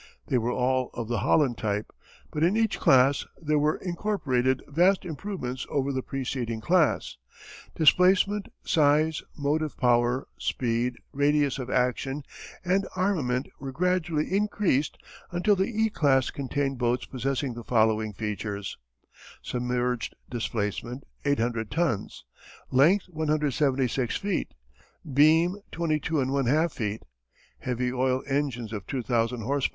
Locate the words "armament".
12.95-13.47